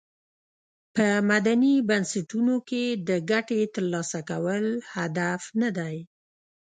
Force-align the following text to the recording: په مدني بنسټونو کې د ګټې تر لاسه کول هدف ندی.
په 0.95 1.07
مدني 1.29 1.75
بنسټونو 1.89 2.55
کې 2.69 2.83
د 3.07 3.09
ګټې 3.31 3.61
تر 3.75 3.83
لاسه 3.93 4.19
کول 4.29 4.65
هدف 4.95 5.41
ندی. 5.61 5.95